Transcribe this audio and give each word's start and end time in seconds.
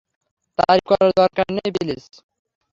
তারিফ 0.59 0.85
করার 0.89 1.11
দরকার 1.19 1.47
নেই, 1.55 1.69
প্লিজ। 1.75 2.03